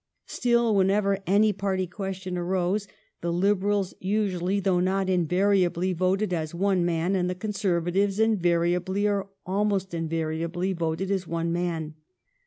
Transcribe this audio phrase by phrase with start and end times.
[0.25, 2.87] Still, when ever any party question arose
[3.21, 9.07] the Liberals usu ally, although not invariably, voted as one man and the Conservatives invariably,
[9.07, 11.93] or almost in variably, voted as one man.